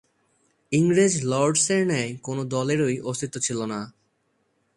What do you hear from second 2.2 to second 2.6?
কোন